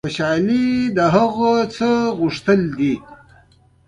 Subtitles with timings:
[0.05, 1.89] خوشحالي د هغه څه
[2.19, 2.93] غوښتل دي.